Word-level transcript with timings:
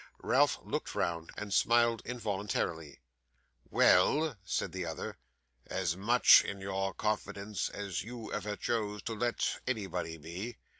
Ralph 0.23 0.57
looked 0.65 0.95
round, 0.95 1.29
and 1.37 1.53
smiled 1.53 2.01
involuntarily. 2.05 3.01
'Well,' 3.69 4.35
said 4.43 4.71
the 4.71 4.83
other, 4.83 5.19
'as 5.67 5.95
much 5.95 6.43
in 6.43 6.59
your 6.59 6.95
confidence 6.95 7.69
as 7.69 8.01
you 8.01 8.33
ever 8.33 8.55
chose 8.55 9.03
to 9.03 9.13
let 9.13 9.59
anybody 9.67 10.17
be. 10.17 10.57